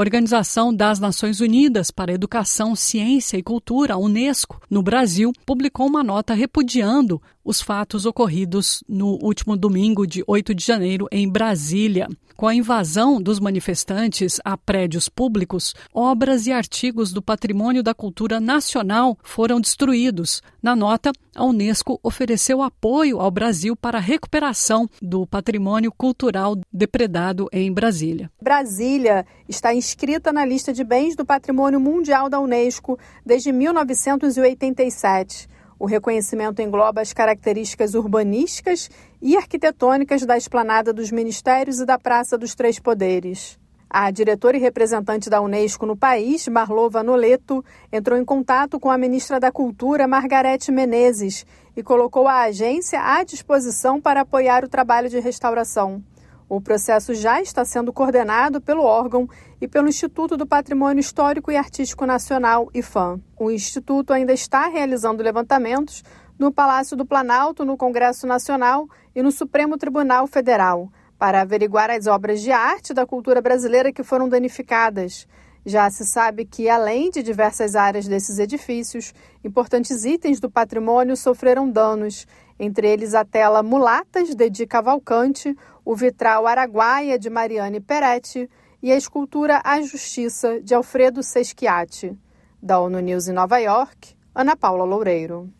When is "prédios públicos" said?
14.56-15.74